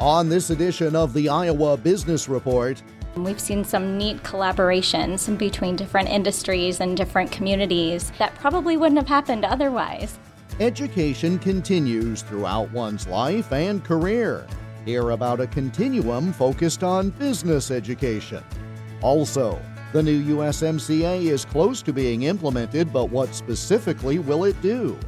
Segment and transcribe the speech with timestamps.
[0.00, 2.82] On this edition of the Iowa Business Report,
[3.16, 9.08] We've seen some neat collaborations between different industries and different communities that probably wouldn't have
[9.08, 10.18] happened otherwise.
[10.58, 14.46] education continues throughout one's life and career.
[14.86, 18.42] Hear about a continuum focused on business education.
[19.02, 19.60] Also,
[19.92, 24.98] the new USMCA is close to being implemented, but what specifically will it do?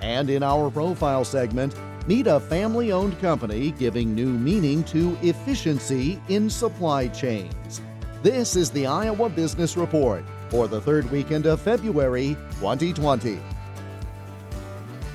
[0.00, 1.72] And in our profile segment,
[2.10, 7.80] meet a family owned company giving new meaning to efficiency in supply chains.
[8.20, 13.38] This is the Iowa Business Report for the third weekend of February 2020.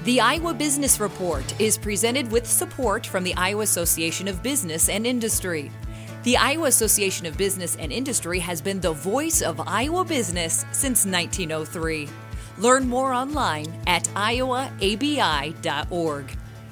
[0.06, 5.06] The Iowa Business Report is presented with support from the Iowa Association of Business and
[5.06, 5.74] Industry.
[6.24, 11.06] The Iowa Association of Business and Industry has been the voice of Iowa business since
[11.06, 12.08] 1903.
[12.58, 14.78] Learn more online at iowaabi.org.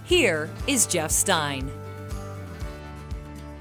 [0.06, 1.72] Here is Jeff Stein.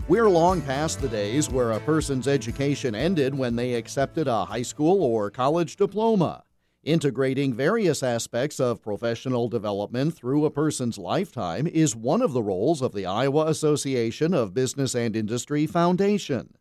[0.08, 4.62] We're long past the days where a person's education ended when they accepted a high
[4.62, 6.42] school or college diploma.
[6.82, 12.82] Integrating various aspects of professional development through a person's lifetime is one of the roles
[12.82, 16.56] of the Iowa Association of Business and Industry Foundation.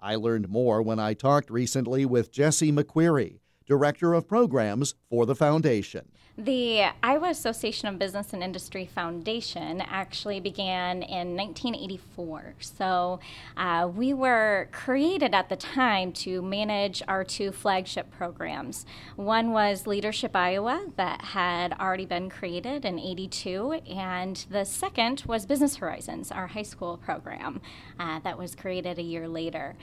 [0.00, 5.34] I learned more when I talked recently with Jesse McQuarrie, Director of Programs for the
[5.34, 6.08] Foundation.
[6.38, 12.56] The Iowa Association of Business and Industry Foundation actually began in 1984.
[12.60, 13.20] So
[13.56, 18.84] uh, we were created at the time to manage our two flagship programs.
[19.16, 25.46] One was Leadership Iowa, that had already been created in 82, and the second was
[25.46, 27.62] Business Horizons, our high school program,
[27.98, 29.74] uh, that was created a year later.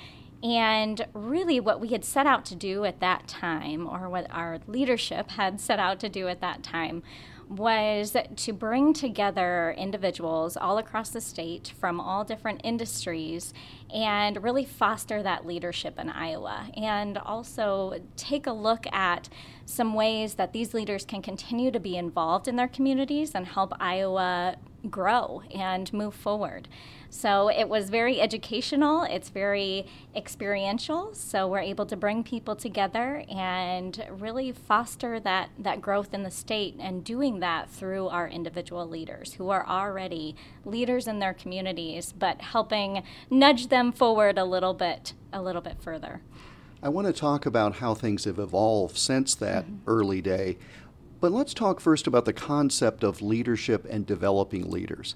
[0.44, 4.60] And really, what we had set out to do at that time, or what our
[4.68, 7.02] leadership had set out to do at that time,
[7.48, 13.54] was to bring together individuals all across the state from all different industries
[13.94, 16.70] and really foster that leadership in Iowa.
[16.76, 19.30] And also take a look at
[19.66, 23.74] some ways that these leaders can continue to be involved in their communities and help
[23.80, 24.56] Iowa
[24.90, 26.68] grow and move forward.
[27.10, 29.86] So it was very educational, it's very
[30.16, 31.14] experiential.
[31.14, 36.32] So we're able to bring people together and really foster that, that growth in the
[36.32, 40.36] state and doing that through our individual leaders who are already
[40.66, 45.78] leaders in their communities, but helping nudge them forward a little bit a little bit
[45.82, 46.22] further.
[46.82, 49.78] I want to talk about how things have evolved since that mm-hmm.
[49.88, 50.58] early day.
[51.23, 55.16] But let's talk first about the concept of leadership and developing leaders.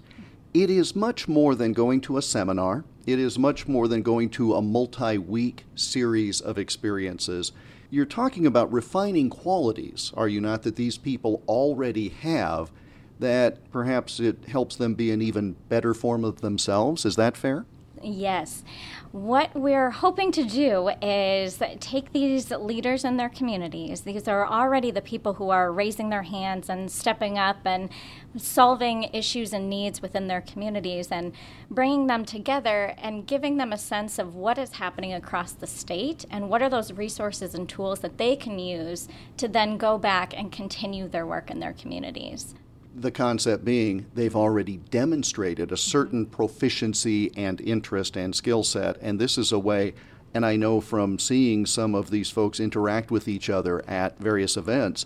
[0.53, 2.85] It is much more than going to a seminar.
[3.05, 7.51] It is much more than going to a multi week series of experiences.
[7.89, 12.71] You're talking about refining qualities, are you not, that these people already have
[13.19, 17.05] that perhaps it helps them be an even better form of themselves?
[17.05, 17.65] Is that fair?
[18.03, 18.63] Yes.
[19.11, 24.01] What we're hoping to do is take these leaders in their communities.
[24.01, 27.89] These are already the people who are raising their hands and stepping up and
[28.35, 31.33] solving issues and needs within their communities and
[31.69, 36.25] bringing them together and giving them a sense of what is happening across the state
[36.29, 39.07] and what are those resources and tools that they can use
[39.37, 42.53] to then go back and continue their work in their communities
[43.01, 49.19] the concept being they've already demonstrated a certain proficiency and interest and skill set, and
[49.19, 49.93] this is a way.
[50.33, 54.57] And I know from seeing some of these folks interact with each other at various
[54.57, 55.05] events,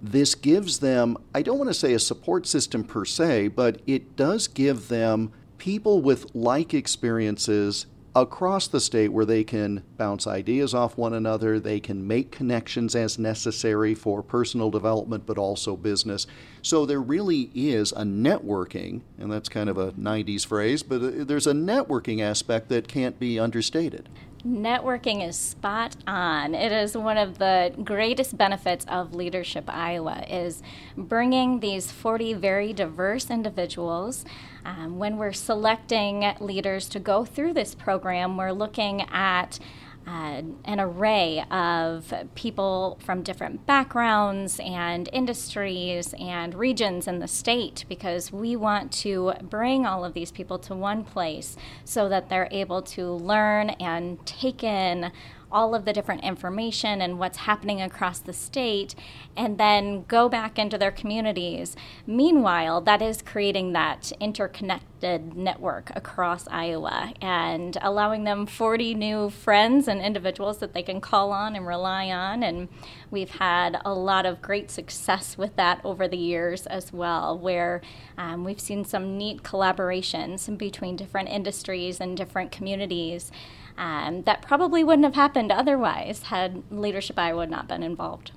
[0.00, 4.16] this gives them, I don't want to say a support system per se, but it
[4.16, 10.74] does give them people with like experiences across the state where they can bounce ideas
[10.74, 16.26] off one another, they can make connections as necessary for personal development but also business.
[16.60, 21.24] So there really is a networking, and that's kind of a 90s phrase, but uh,
[21.24, 24.08] there's a networking aspect that can't be understated.
[24.46, 26.56] Networking is spot on.
[26.56, 30.64] It is one of the greatest benefits of Leadership Iowa is
[30.96, 34.24] bringing these 40 very diverse individuals.
[34.64, 39.60] Um, when we're selecting leaders to go through this program, we're looking at
[40.06, 47.84] uh, an array of people from different backgrounds and industries and regions in the state
[47.88, 52.48] because we want to bring all of these people to one place so that they're
[52.50, 55.12] able to learn and take in
[55.52, 58.94] all of the different information and what's happening across the state
[59.36, 61.76] and then go back into their communities.
[62.06, 69.88] Meanwhile, that is creating that interconnected network across Iowa and allowing them 40 new friends
[69.88, 72.42] and individuals that they can call on and rely on.
[72.42, 72.68] And
[73.10, 77.80] we've had a lot of great success with that over the years as well, where
[78.16, 83.30] um, we've seen some neat collaborations between different industries and different communities.
[83.78, 88.32] Um, that probably wouldn't have happened otherwise had Leadership Iowa not been involved.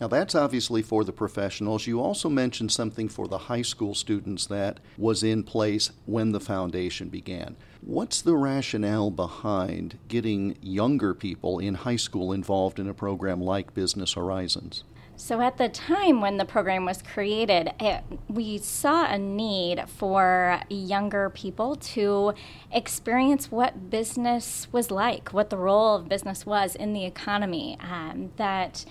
[0.00, 1.86] Now, that's obviously for the professionals.
[1.86, 6.40] You also mentioned something for the high school students that was in place when the
[6.40, 7.56] foundation began.
[7.82, 13.74] What's the rationale behind getting younger people in high school involved in a program like
[13.74, 14.84] Business Horizons?
[15.20, 20.62] So, at the time when the program was created, it, we saw a need for
[20.70, 22.32] younger people to
[22.72, 27.78] experience what business was like, what the role of business was in the economy.
[27.80, 28.86] Um, that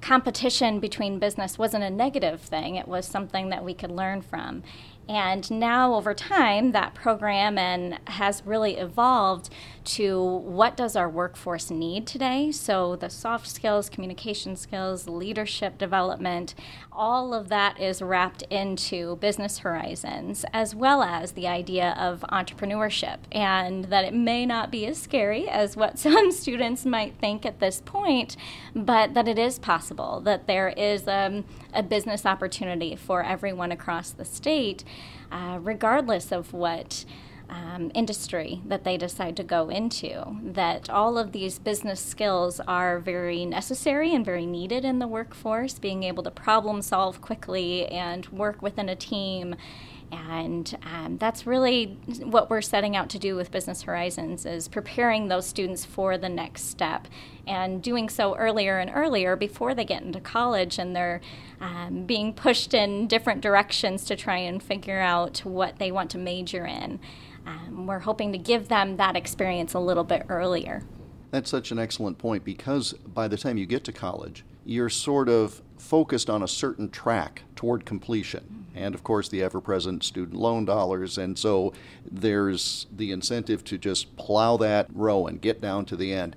[0.00, 4.62] competition between business wasn't a negative thing, it was something that we could learn from.
[5.08, 9.50] And now, over time, that program and has really evolved
[9.84, 12.52] to what does our workforce need today.
[12.52, 16.54] So the soft skills, communication skills, leadership development,
[16.90, 23.18] all of that is wrapped into business horizons, as well as the idea of entrepreneurship,
[23.30, 27.60] and that it may not be as scary as what some students might think at
[27.60, 28.36] this point,
[28.74, 34.10] but that it is possible that there is um, a business opportunity for everyone across
[34.10, 34.84] the state
[35.32, 37.04] uh, regardless of what
[37.52, 40.38] um, industry that they decide to go into.
[40.42, 45.78] That all of these business skills are very necessary and very needed in the workforce,
[45.78, 49.54] being able to problem solve quickly and work within a team
[50.12, 55.28] and um, that's really what we're setting out to do with business horizons is preparing
[55.28, 57.08] those students for the next step
[57.46, 61.20] and doing so earlier and earlier before they get into college and they're
[61.60, 66.18] um, being pushed in different directions to try and figure out what they want to
[66.18, 67.00] major in
[67.46, 70.82] um, we're hoping to give them that experience a little bit earlier
[71.30, 75.28] that's such an excellent point because by the time you get to college you're sort
[75.28, 78.61] of focused on a certain track toward completion.
[78.74, 81.18] And of course, the ever present student loan dollars.
[81.18, 81.72] And so
[82.10, 86.36] there's the incentive to just plow that row and get down to the end.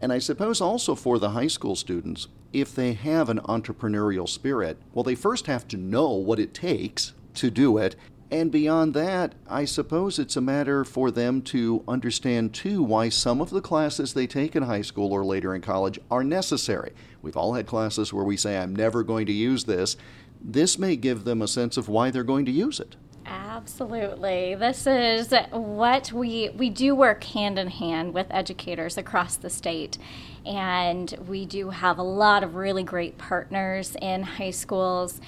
[0.00, 4.76] And I suppose also for the high school students, if they have an entrepreneurial spirit,
[4.92, 7.96] well, they first have to know what it takes to do it.
[8.32, 13.42] And beyond that, I suppose it's a matter for them to understand too why some
[13.42, 16.92] of the classes they take in high school or later in college are necessary.
[17.20, 19.98] We've all had classes where we say, I'm never going to use this.
[20.44, 22.96] This may give them a sense of why they're going to use it.
[23.24, 24.56] Absolutely.
[24.56, 29.98] This is what we we do work hand in hand with educators across the state.
[30.44, 35.20] And we do have a lot of really great partners in high schools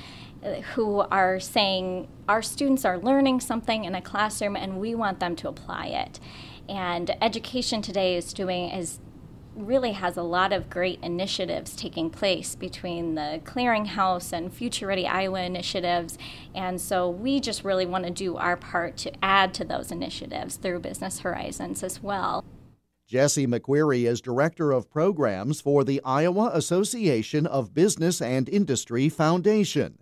[0.43, 5.20] uh, who are saying our students are learning something in a classroom and we want
[5.20, 6.19] them to apply it.
[6.69, 8.99] And education today is doing is
[9.56, 15.06] really has a lot of great initiatives taking place between the clearinghouse and future ready
[15.06, 16.19] iowa initiatives
[16.55, 20.56] and so we just really want to do our part to add to those initiatives
[20.56, 22.45] through business horizons as well
[23.06, 29.99] Jesse McQueary is Director of Programs for the Iowa Association of Business and Industry Foundation.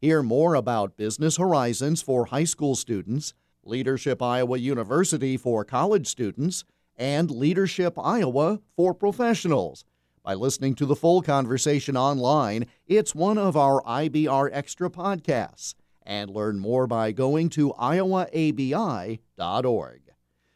[0.00, 6.64] Hear more about Business Horizons for high school students, Leadership Iowa University for college students,
[6.96, 9.84] and Leadership Iowa for professionals.
[10.22, 15.74] By listening to the full conversation online, it's one of our IBR Extra podcasts.
[16.02, 19.20] And learn more by going to iowaabi.org.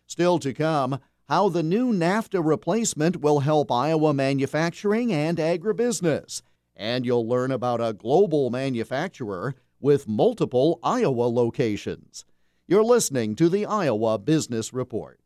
[0.06, 6.42] Still to come, how the new NAFTA replacement will help Iowa manufacturing and agribusiness
[6.80, 12.24] and you'll learn about a global manufacturer with multiple Iowa locations.
[12.66, 15.19] You're listening to the Iowa Business Report.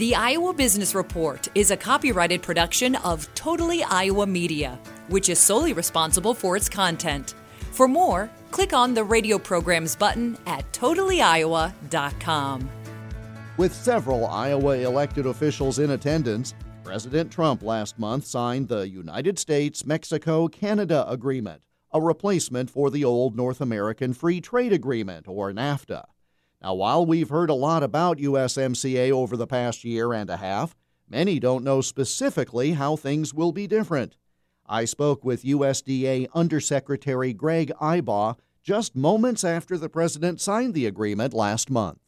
[0.00, 4.78] The Iowa Business Report is a copyrighted production of Totally Iowa Media,
[5.08, 7.34] which is solely responsible for its content.
[7.72, 12.70] For more, click on the radio programs button at totallyiowa.com.
[13.58, 19.84] With several Iowa elected officials in attendance, President Trump last month signed the United States
[19.84, 21.60] Mexico Canada Agreement,
[21.92, 26.04] a replacement for the old North American Free Trade Agreement, or NAFTA.
[26.62, 30.76] Now, while we've heard a lot about USMCA over the past year and a half,
[31.08, 34.16] many don't know specifically how things will be different.
[34.66, 41.32] I spoke with USDA Undersecretary Greg Ibach just moments after the president signed the agreement
[41.32, 41.98] last month.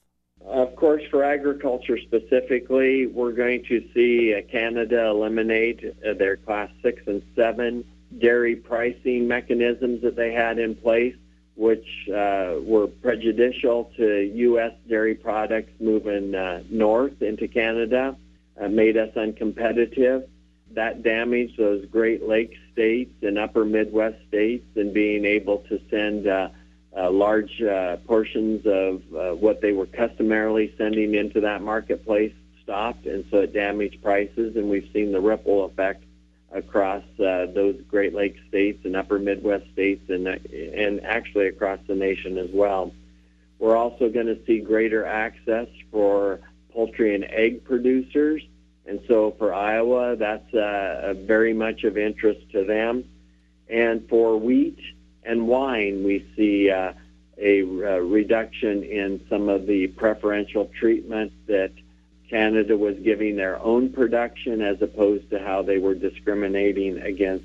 [0.44, 6.68] Of course, for agriculture specifically, we're going to see uh, Canada eliminate uh, their Class
[6.82, 7.84] 6 and 7
[8.18, 11.14] dairy pricing mechanisms that they had in place,
[11.54, 14.72] which uh, were prejudicial to U.S.
[14.88, 18.16] dairy products moving uh, north into Canada,
[18.60, 20.26] uh, made us uncompetitive.
[20.72, 26.26] That damaged those Great Lakes states and upper Midwest states and being able to send
[26.26, 26.48] uh,
[26.96, 29.02] uh, large uh, portions of
[29.38, 32.32] what they were customarily sending into that marketplace
[32.62, 34.56] stopped, and so it damaged prices.
[34.56, 36.04] And we've seen the ripple effect
[36.52, 41.94] across uh, those Great Lakes states and Upper Midwest states, and and actually across the
[41.94, 42.92] nation as well.
[43.58, 46.40] We're also going to see greater access for
[46.72, 48.42] poultry and egg producers,
[48.86, 53.04] and so for Iowa, that's uh, very much of interest to them.
[53.68, 54.78] And for wheat
[55.22, 56.92] and wine, we see uh,
[57.38, 61.72] a uh, reduction in some of the preferential treatment that
[62.32, 67.44] Canada was giving their own production as opposed to how they were discriminating against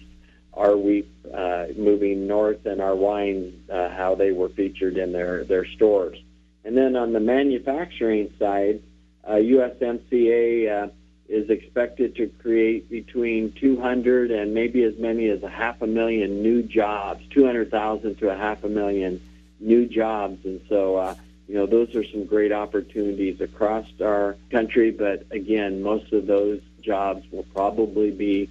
[0.53, 5.43] our wheat uh, moving north and our wines, uh, how they were featured in their,
[5.43, 6.17] their stores.
[6.63, 8.81] And then on the manufacturing side,
[9.25, 10.87] uh, USMCA uh,
[11.27, 16.41] is expected to create between 200 and maybe as many as a half a million
[16.41, 19.21] new jobs, 200,000 to a half a million
[19.59, 20.45] new jobs.
[20.45, 21.15] And so, uh,
[21.47, 24.91] you know, those are some great opportunities across our country.
[24.91, 28.49] But again, most of those jobs will probably be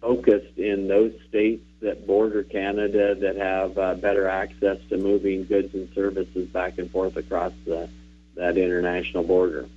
[0.00, 5.74] focused in those states that border Canada that have uh, better access to moving goods
[5.74, 7.88] and services back and forth across the,
[8.34, 9.68] that international border.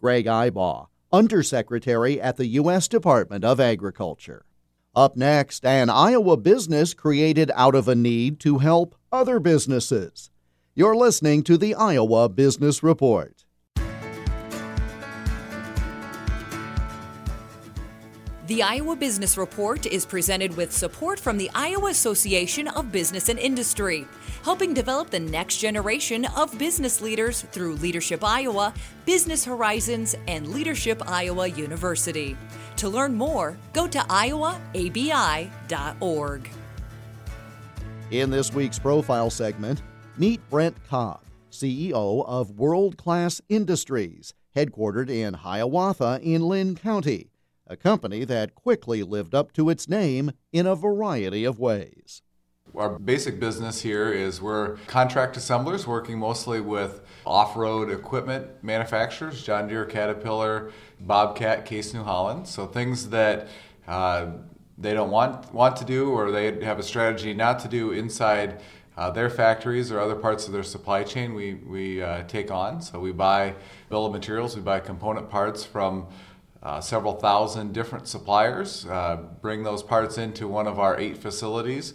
[0.00, 2.88] Greg Ibach Undersecretary at the U.S.
[2.88, 4.46] Department of Agriculture.
[4.94, 10.30] Up next, an Iowa business created out of a need to help other businesses.
[10.74, 13.44] You're listening to the Iowa Business Report.
[18.46, 23.38] The Iowa Business Report is presented with support from the Iowa Association of Business and
[23.38, 24.06] Industry,
[24.44, 28.72] helping develop the next generation of business leaders through Leadership Iowa,
[29.04, 32.34] Business Horizons, and Leadership Iowa University.
[32.76, 34.60] To learn more, go to iowaabi.org.
[38.10, 39.82] In this week's profile segment,
[40.16, 47.32] meet Brent Cobb, CEO of World Class Industries, headquartered in Hiawatha in Linn County
[47.72, 52.22] a company that quickly lived up to its name in a variety of ways.
[52.74, 59.42] Our basic business here is we're contract assemblers working mostly with off road equipment manufacturers
[59.42, 62.46] John Deere, Caterpillar, Bobcat, Case New Holland.
[62.46, 63.48] So things that
[63.86, 64.26] uh,
[64.78, 68.60] they don't want, want to do or they have a strategy not to do inside
[68.96, 72.82] uh, their factories or other parts of their supply chain, we, we uh, take on.
[72.82, 73.54] So we buy
[73.88, 76.06] bill of materials, we buy component parts from
[76.62, 81.94] uh, several thousand different suppliers, uh, bring those parts into one of our eight facilities,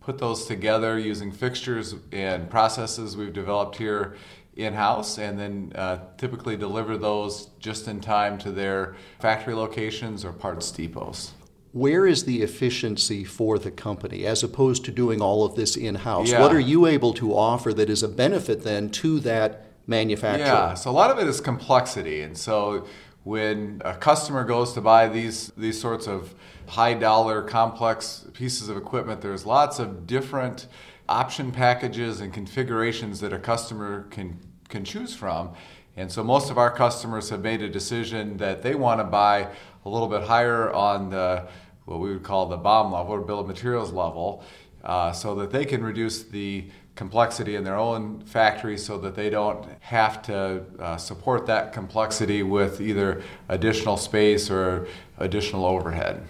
[0.00, 4.16] put those together using fixtures and processes we've developed here
[4.54, 10.24] in house, and then uh, typically deliver those just in time to their factory locations
[10.24, 11.32] or parts depots.
[11.76, 15.94] Where is the efficiency for the company as opposed to doing all of this in
[15.94, 16.30] house?
[16.30, 16.40] Yeah.
[16.40, 20.46] What are you able to offer that is a benefit then to that manufacturer?
[20.46, 22.22] Yeah, so a lot of it is complexity.
[22.22, 22.86] And so
[23.24, 26.34] when a customer goes to buy these these sorts of
[26.68, 30.68] high dollar complex pieces of equipment there's lots of different
[31.08, 35.50] option packages and configurations that a customer can can choose from
[35.96, 39.48] and so most of our customers have made a decision that they want to buy
[39.84, 41.48] a little bit higher on the
[41.86, 44.44] what we would call the BOM level or bill of materials level
[44.84, 49.28] uh, so that they can reduce the complexity in their own factories so that they
[49.30, 54.88] don't have to uh, support that complexity with either additional space or
[55.18, 56.26] additional overhead.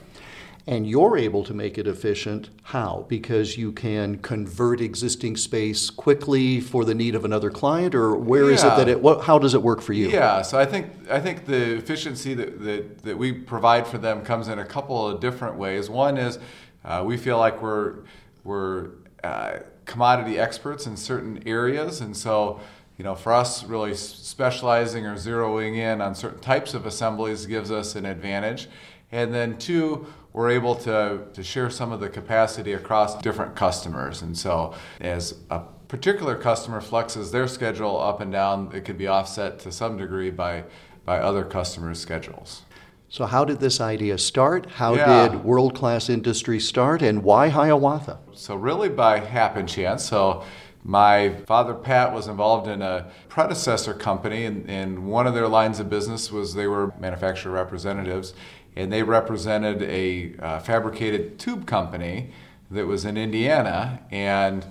[0.68, 2.50] And you're able to make it efficient.
[2.64, 3.06] How?
[3.08, 8.46] Because you can convert existing space quickly for the need of another client, or where
[8.46, 8.54] yeah.
[8.54, 9.00] is it that it?
[9.00, 10.08] What, how does it work for you?
[10.08, 14.24] Yeah, so I think I think the efficiency that, that, that we provide for them
[14.24, 15.88] comes in a couple of different ways.
[15.88, 16.40] One is
[16.84, 17.98] uh, we feel like we're
[18.42, 18.90] we're
[19.22, 22.60] uh, commodity experts in certain areas, and so
[22.96, 27.70] you know, for us, really specializing or zeroing in on certain types of assemblies gives
[27.70, 28.68] us an advantage.
[29.12, 30.06] And then two,
[30.36, 34.20] we're able to, to share some of the capacity across different customers.
[34.20, 39.06] And so as a particular customer flexes their schedule up and down, it could be
[39.06, 40.64] offset to some degree by,
[41.06, 42.64] by other customers' schedules.
[43.08, 44.66] So, how did this idea start?
[44.66, 45.28] How yeah.
[45.28, 48.18] did World Class Industry start, and why Hiawatha?
[48.34, 50.04] So, really by happen chance.
[50.04, 50.44] So,
[50.88, 55.80] My father, Pat, was involved in a predecessor company, and, and one of their lines
[55.80, 58.34] of business was they were manufacturer representatives,
[58.76, 62.30] and they represented a uh, fabricated tube company
[62.70, 64.00] that was in Indiana.
[64.10, 64.66] And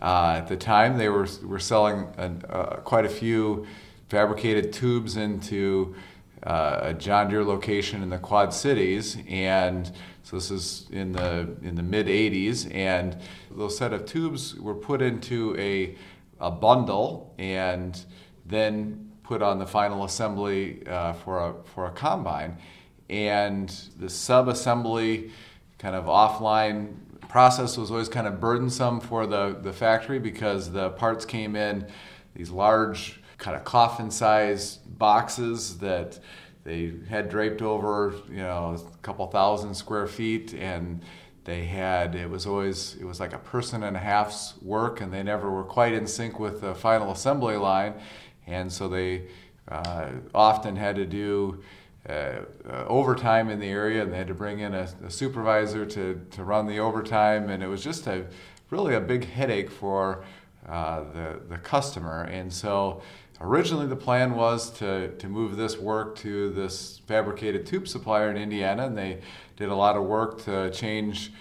[0.00, 3.66] uh, at the time, they were, were selling uh, quite a few
[4.08, 5.94] fabricated tubes into
[6.44, 9.90] uh, a John Deere location in the Quad Cities, and
[10.22, 13.16] so this is in the in the mid 80s, and
[13.50, 15.96] those set of tubes were put into a
[16.40, 18.04] a bundle and
[18.46, 22.56] then put on the final assembly uh, for a for a combine,
[23.08, 25.30] and the sub assembly
[25.78, 26.94] kind of offline
[27.28, 31.86] process was always kind of burdensome for the the factory because the parts came in
[32.34, 36.18] these large kind of coffin sized boxes that
[36.64, 41.02] they had draped over, you know, a couple thousand square feet, and
[41.44, 45.12] they had it was always it was like a person and a half's work, and
[45.12, 47.94] they never were quite in sync with the final assembly line,
[48.46, 49.28] and so they
[49.68, 51.62] uh, often had to do.
[52.08, 52.40] Uh,
[52.86, 56.42] overtime in the area, and they had to bring in a, a, supervisor to, to
[56.42, 58.24] run the overtime, and it was just a
[58.70, 60.24] really a big headache for
[60.66, 62.22] uh, the the customer.
[62.22, 63.02] And so
[63.40, 68.36] Originally, the plan was to, to move this work to this fabricated tube supplier in
[68.36, 69.20] Indiana, and they
[69.56, 71.32] did a lot of work to change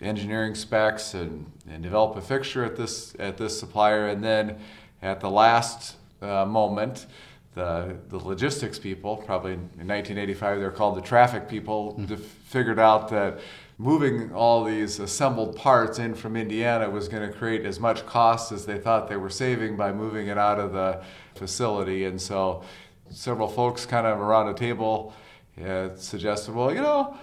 [0.00, 4.06] engineering specs and, and develop a fixture at this at this supplier.
[4.06, 4.60] And then
[5.02, 7.06] at the last uh, moment,
[7.54, 12.14] the, the logistics people, probably in 1985, they're called the traffic people, mm-hmm.
[12.14, 13.40] figured out that
[13.78, 18.52] moving all these assembled parts in from Indiana was going to create as much cost
[18.52, 21.02] as they thought they were saving by moving it out of the
[21.34, 22.04] facility.
[22.04, 22.62] And so
[23.10, 25.14] several folks kind of around a table
[25.62, 27.16] uh, suggested, well, you know,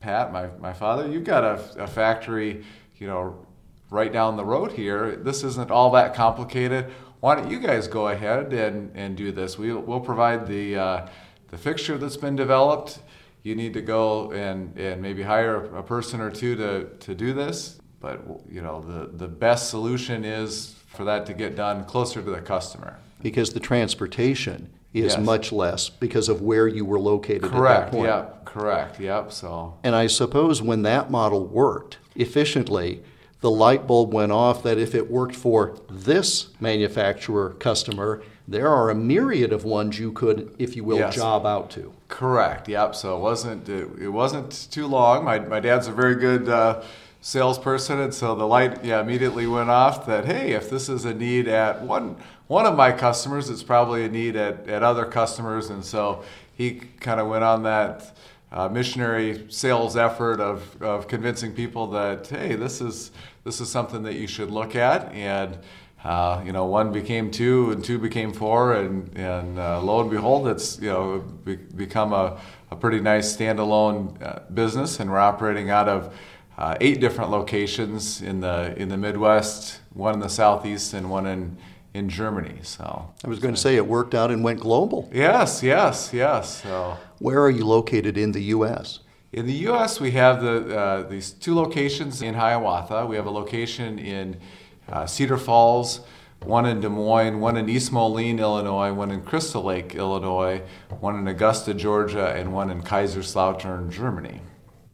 [0.00, 2.64] Pat, my, my father, you've got a, a factory,
[2.98, 3.46] you know,
[3.90, 5.16] right down the road here.
[5.16, 6.90] This isn't all that complicated.
[7.20, 9.58] Why don't you guys go ahead and, and do this?
[9.58, 11.08] We, we'll provide the, uh,
[11.48, 13.00] the fixture that's been developed.
[13.42, 17.32] You need to go and, and maybe hire a person or two to, to do
[17.32, 17.80] this.
[18.00, 22.30] But you know the, the best solution is for that to get done closer to
[22.30, 25.24] the customer because the transportation is yes.
[25.24, 28.06] much less because of where you were located correct, at that point.
[28.06, 29.00] Yep, correct.
[29.00, 29.32] Yep.
[29.32, 33.02] So And I suppose when that model worked efficiently,
[33.40, 38.90] the light bulb went off that if it worked for this manufacturer customer, there are
[38.90, 41.14] a myriad of ones you could, if you will, yes.
[41.14, 41.92] job out to.
[42.08, 42.68] Correct.
[42.68, 42.94] Yep.
[42.94, 45.24] So it wasn't it, it wasn't too long.
[45.24, 46.82] My my dad's a very good uh,
[47.20, 51.14] salesperson, and so the light yeah immediately went off that hey, if this is a
[51.14, 52.16] need at one
[52.48, 56.80] one of my customers, it's probably a need at, at other customers, and so he
[56.98, 58.16] kind of went on that
[58.52, 63.12] uh, missionary sales effort of, of convincing people that hey, this is
[63.44, 65.58] this is something that you should look at, and
[66.04, 70.10] uh, you know, one became two, and two became four, and and uh, lo and
[70.10, 75.18] behold, it's you know be, become a, a pretty nice standalone uh, business, and we're
[75.18, 76.14] operating out of
[76.56, 81.26] uh, eight different locations in the in the Midwest, one in the Southeast, and one
[81.26, 81.58] in
[81.92, 82.60] in Germany.
[82.62, 85.10] So I was going to say it worked out and went global.
[85.12, 86.62] Yes, yes, yes.
[86.62, 89.00] So where are you located in the U.S.?
[89.32, 93.06] In the U.S., we have the, uh, these two locations in Hiawatha.
[93.06, 94.40] We have a location in
[94.88, 96.00] uh, Cedar Falls,
[96.42, 100.62] one in Des Moines, one in East Moline, Illinois, one in Crystal Lake, Illinois,
[100.98, 104.40] one in Augusta, Georgia, and one in Kaiserslautern, Germany.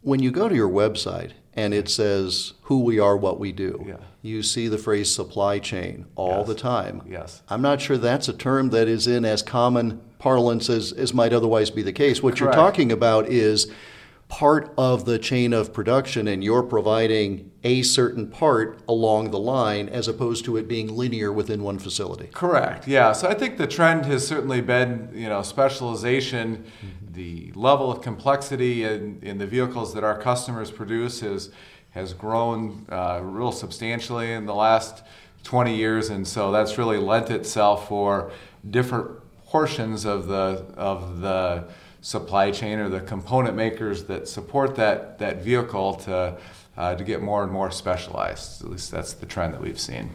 [0.02, 3.86] When you go to your website and it says who we are, what we do.
[3.88, 3.96] Yeah.
[4.20, 6.48] You see the phrase supply chain all yes.
[6.48, 7.02] the time.
[7.08, 7.42] Yes.
[7.48, 11.32] I'm not sure that's a term that is in as common parlance as, as might
[11.32, 12.22] otherwise be the case.
[12.22, 12.40] What Correct.
[12.40, 13.72] you're talking about is
[14.28, 19.88] part of the chain of production and you're providing a certain part along the line
[19.88, 22.28] as opposed to it being linear within one facility.
[22.32, 22.88] Correct.
[22.88, 23.12] Yeah.
[23.12, 26.64] So I think the trend has certainly been, you know, specialization.
[26.64, 31.50] Mm-hmm the level of complexity in, in the vehicles that our customers produce has,
[31.90, 35.02] has grown uh, real substantially in the last
[35.42, 38.30] 20 years, and so that's really lent itself for
[38.68, 39.10] different
[39.46, 41.66] portions of the, of the
[42.06, 46.38] supply chain or the component makers that support that, that vehicle to,
[46.76, 48.62] uh, to get more and more specialized.
[48.62, 50.10] At least that's the trend that we've seen.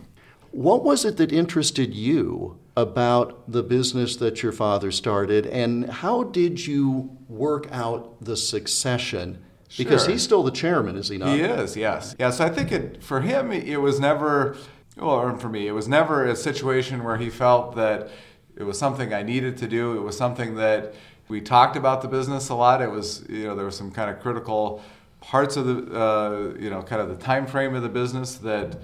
[0.52, 6.24] What was it that interested you about the business that your father started, and how
[6.24, 9.44] did you work out the succession?
[9.78, 11.36] Because he's still the chairman, is he not?
[11.36, 12.16] He is, yes.
[12.18, 14.56] Yeah, so I think it, for him, it was never,
[14.98, 18.10] or for me, it was never a situation where he felt that
[18.56, 19.98] it was something I needed to do.
[19.98, 20.94] It was something that
[21.32, 22.82] we talked about the business a lot.
[22.82, 24.84] It was, you know, there were some kind of critical
[25.22, 28.78] parts of the, uh, you know, kind of the time frame of the business that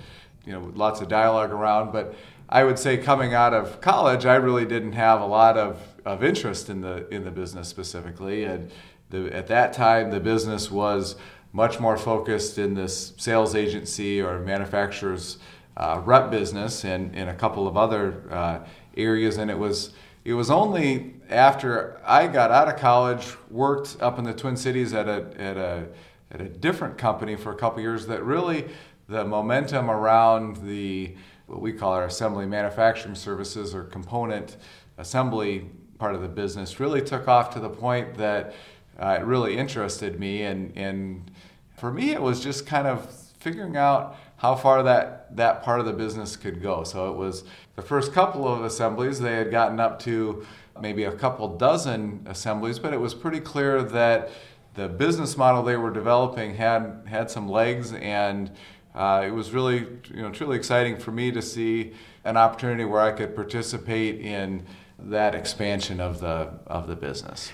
[0.45, 1.91] you know lots of dialogue around.
[1.91, 2.15] But
[2.47, 6.23] I would say coming out of college, I really didn't have a lot of, of
[6.23, 8.71] interest in the in the business specifically, and
[9.10, 11.17] the, at that time the business was
[11.51, 15.38] much more focused in this sales agency or manufacturer's
[15.75, 18.60] uh, rep business and in a couple of other uh,
[18.95, 19.91] areas, and it was
[20.23, 24.94] it was only after I got out of college, worked up in the Twin Cities
[24.94, 25.88] at a at a
[26.32, 28.68] at a different company for a couple years that really
[29.08, 31.16] the momentum around the
[31.48, 34.58] what we call our assembly manufacturing services or component
[34.98, 38.54] assembly part of the business really took off to the point that
[39.00, 40.44] uh, it really interested me.
[40.44, 41.32] And and
[41.78, 43.10] for me it was just kind of
[43.40, 47.43] figuring out how far that that part of the business could go so it was
[47.76, 50.45] the first couple of assemblies they had gotten up to
[50.82, 54.30] maybe a couple dozen assemblies but it was pretty clear that
[54.76, 58.52] the business model they were developing had had some legs and
[58.97, 63.02] uh, it was really you know truly exciting for me to see an opportunity where
[63.02, 64.65] I could participate in
[65.00, 67.52] that expansion of the of the business.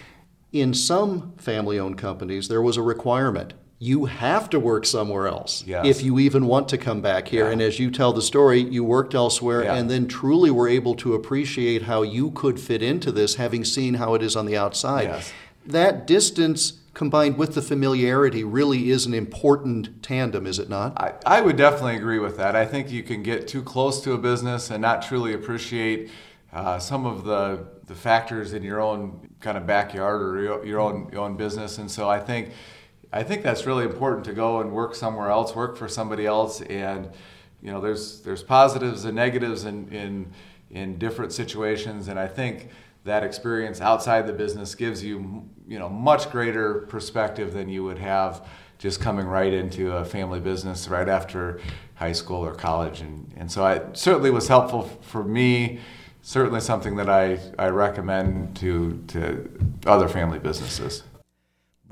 [0.54, 5.86] In some family-owned companies, there was a requirement you have to work somewhere else yes.
[5.86, 7.46] if you even want to come back here.
[7.46, 7.52] Yeah.
[7.52, 9.76] And as you tell the story, you worked elsewhere yeah.
[9.76, 13.96] and then truly were able to appreciate how you could fit into this, having seen
[13.96, 15.10] how it is on the outside.
[15.10, 15.34] Yes.
[15.66, 21.00] That distance combined with the familiarity really is an important tandem, is it not?
[21.02, 22.56] I, I would definitely agree with that.
[22.56, 26.12] I think you can get too close to a business and not truly appreciate
[26.54, 30.80] uh, some of the, the factors in your own kind of backyard or your, your
[30.80, 31.80] own your own business.
[31.80, 32.52] And so I think
[33.14, 36.62] I think that's really important to go and work somewhere else, work for somebody else,
[36.62, 37.10] and
[37.62, 40.32] you know there's there's positives and negatives in in
[40.72, 42.70] in different situations, and I think
[43.04, 48.00] that experience outside the business gives you you know much greater perspective than you would
[48.00, 48.48] have
[48.80, 51.60] just coming right into a family business right after
[51.94, 55.80] high school or college, and and so it certainly was helpful for me.
[56.24, 59.48] Certainly something that I, I recommend to to
[59.86, 61.04] other family businesses.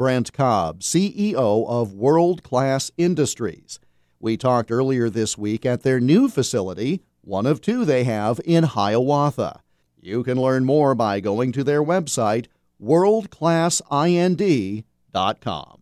[0.01, 3.79] Brent Cobb, CEO of World Class Industries.
[4.19, 8.63] We talked earlier this week at their new facility, one of two they have in
[8.63, 9.61] Hiawatha.
[10.01, 12.47] You can learn more by going to their website,
[12.81, 15.81] worldclassind.com.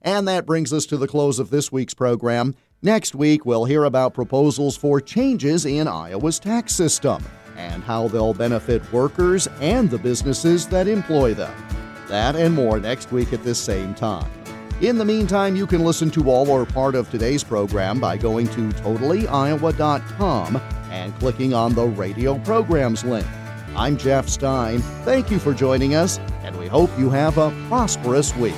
[0.00, 2.54] And that brings us to the close of this week's program.
[2.80, 7.22] Next week, we'll hear about proposals for changes in Iowa's tax system
[7.58, 11.52] and how they'll benefit workers and the businesses that employ them.
[12.08, 14.30] That and more next week at this same time.
[14.80, 18.46] In the meantime, you can listen to all or part of today's program by going
[18.48, 20.56] to totallyiowa.com
[20.90, 23.26] and clicking on the radio programs link.
[23.76, 24.80] I'm Jeff Stein.
[25.04, 28.54] Thank you for joining us, and we hope you have a prosperous week.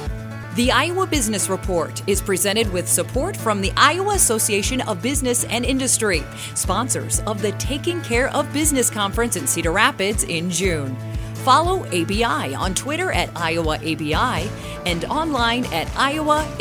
[0.56, 5.64] The Iowa Business Report is presented with support from the Iowa Association of Business and
[5.64, 6.22] Industry,
[6.54, 10.96] sponsors of the Taking Care of Business Conference in Cedar Rapids in June.
[11.44, 14.50] Follow ABI on Twitter at IowaABI
[14.86, 16.60] and online at iowaabi.org.